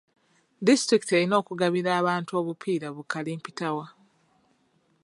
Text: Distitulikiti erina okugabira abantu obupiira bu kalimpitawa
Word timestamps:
Distitulikiti 0.67 1.11
erina 1.17 1.35
okugabira 1.41 1.89
abantu 2.01 2.31
obupiira 2.39 2.87
bu 2.95 3.03
kalimpitawa 3.11 3.85